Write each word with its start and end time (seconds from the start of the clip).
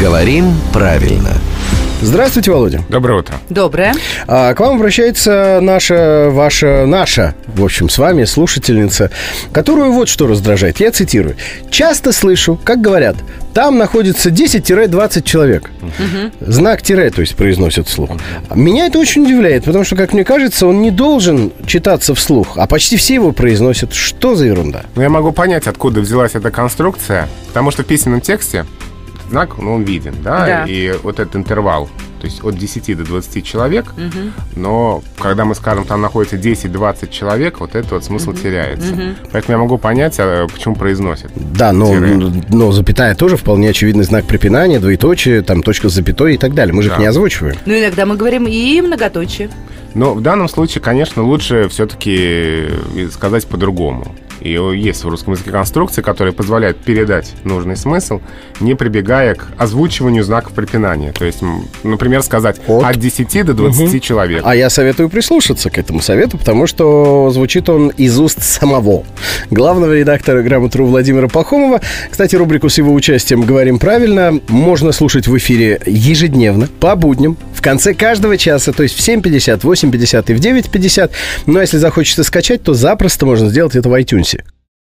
Говорим 0.00 0.52
правильно. 0.74 1.30
Здравствуйте, 2.02 2.50
Володя. 2.50 2.82
Доброе 2.90 3.20
утро. 3.20 3.36
Доброе. 3.48 3.94
А, 4.26 4.52
к 4.52 4.60
вам 4.60 4.76
обращается 4.76 5.60
наша, 5.62 6.28
ваша, 6.30 6.84
наша, 6.86 7.34
в 7.46 7.64
общем, 7.64 7.88
с 7.88 7.96
вами 7.96 8.24
слушательница, 8.24 9.10
которую 9.52 9.92
вот 9.92 10.10
что 10.10 10.26
раздражает. 10.26 10.80
Я 10.80 10.92
цитирую. 10.92 11.36
«Часто 11.70 12.12
слышу, 12.12 12.60
как 12.62 12.82
говорят, 12.82 13.16
там 13.54 13.78
находится 13.78 14.28
10-20 14.28 15.22
человек». 15.22 15.70
Знак 16.40 16.82
тире, 16.82 17.08
то 17.08 17.22
есть 17.22 17.34
произносят 17.34 17.88
вслух. 17.88 18.10
Меня 18.54 18.86
это 18.86 18.98
очень 18.98 19.24
удивляет, 19.24 19.64
потому 19.64 19.84
что, 19.84 19.96
как 19.96 20.12
мне 20.12 20.24
кажется, 20.24 20.66
он 20.66 20.82
не 20.82 20.90
должен 20.90 21.52
читаться 21.66 22.14
вслух, 22.14 22.58
а 22.58 22.66
почти 22.66 22.98
все 22.98 23.14
его 23.14 23.32
произносят. 23.32 23.94
Что 23.94 24.34
за 24.34 24.44
ерунда? 24.44 24.82
Ну, 24.94 25.00
я 25.00 25.08
могу 25.08 25.32
понять, 25.32 25.66
откуда 25.66 26.00
взялась 26.02 26.34
эта 26.34 26.50
конструкция, 26.50 27.28
потому 27.48 27.70
что 27.70 27.82
в 27.82 27.86
письменном 27.86 28.20
тексте 28.20 28.66
знак, 29.30 29.58
ну, 29.58 29.74
он 29.74 29.82
виден, 29.82 30.14
да, 30.22 30.46
Да. 30.46 30.64
и 30.66 30.92
вот 31.02 31.18
этот 31.20 31.36
интервал, 31.36 31.88
то 32.20 32.26
есть 32.26 32.42
от 32.44 32.56
10 32.56 32.94
до 32.96 33.04
20 33.04 33.44
человек, 33.44 33.92
но 34.54 35.02
когда 35.18 35.44
мы 35.44 35.54
скажем, 35.54 35.84
там 35.84 36.00
находится 36.00 36.36
10-20 36.36 37.10
человек, 37.10 37.60
вот 37.60 37.74
этот 37.74 37.92
вот 37.92 38.04
смысл 38.04 38.32
теряется. 38.32 38.94
Поэтому 39.32 39.58
я 39.58 39.62
могу 39.62 39.78
понять, 39.78 40.16
а, 40.18 40.46
почему 40.46 40.74
произносят. 40.76 41.30
Да, 41.36 41.72
но, 41.72 41.86
Тире. 41.88 42.32
но 42.48 42.72
запятая 42.72 43.14
тоже 43.14 43.36
вполне 43.36 43.70
очевидный 43.70 44.04
знак 44.04 44.24
препинания, 44.26 44.78
двоеточие, 44.78 45.42
там 45.42 45.62
точка 45.62 45.88
с 45.88 45.92
запятой 45.92 46.34
и 46.34 46.38
так 46.38 46.54
далее. 46.54 46.74
Мы 46.74 46.82
же 46.82 46.88
их 46.88 46.94
Да. 46.96 47.00
не 47.00 47.06
озвучиваем. 47.06 47.56
Ну, 47.66 47.74
иногда 47.78 48.06
мы 48.06 48.16
говорим 48.16 48.46
и 48.46 48.80
многоточие. 48.80 49.50
Но 49.94 50.12
в 50.14 50.20
данном 50.20 50.48
случае, 50.48 50.82
конечно, 50.82 51.22
лучше 51.22 51.68
все-таки 51.70 52.66
сказать 53.12 53.46
по-другому. 53.46 54.14
И 54.46 54.78
есть 54.78 55.04
в 55.04 55.08
русском 55.08 55.32
языке 55.32 55.50
конструкции, 55.50 56.02
которые 56.02 56.32
позволяют 56.32 56.78
передать 56.78 57.34
нужный 57.44 57.76
смысл, 57.76 58.20
не 58.60 58.74
прибегая 58.74 59.34
к 59.34 59.48
озвучиванию 59.58 60.22
знаков 60.24 60.52
препинания. 60.52 61.12
То 61.12 61.24
есть, 61.24 61.40
например, 61.82 62.22
сказать 62.22 62.60
От. 62.66 62.84
от 62.84 62.96
10 62.96 63.44
до 63.44 63.54
20 63.54 64.02
человек. 64.02 64.42
А 64.44 64.54
я 64.54 64.70
советую 64.70 65.08
прислушаться 65.08 65.70
к 65.70 65.78
этому 65.78 66.00
совету, 66.00 66.38
потому 66.38 66.66
что 66.66 67.30
звучит 67.30 67.68
он 67.68 67.88
из 67.88 68.18
уст 68.18 68.42
самого 68.42 69.04
главного 69.50 69.92
редактора 69.92 70.42
«Грамотру» 70.42 70.86
Владимира 70.86 71.28
Пахомова. 71.28 71.80
Кстати, 72.10 72.36
рубрику 72.36 72.68
с 72.68 72.78
его 72.78 72.92
участием 72.92 73.42
«Говорим 73.42 73.78
правильно» 73.78 74.40
можно 74.48 74.92
слушать 74.92 75.26
в 75.26 75.36
эфире 75.36 75.80
ежедневно, 75.86 76.68
по 76.80 76.94
будням, 76.94 77.36
конце 77.66 77.94
каждого 77.94 78.38
часа, 78.38 78.72
то 78.72 78.84
есть 78.84 78.94
в 78.94 79.00
7.50, 79.00 79.62
8.50 79.62 80.24
и 80.28 80.34
в 80.34 80.40
9.50. 80.40 81.10
Но 81.46 81.60
если 81.60 81.78
захочется 81.78 82.22
скачать, 82.22 82.62
то 82.62 82.74
запросто 82.74 83.26
можно 83.26 83.48
сделать 83.48 83.74
это 83.74 83.88
в 83.88 83.94
iTunes. 84.00 84.40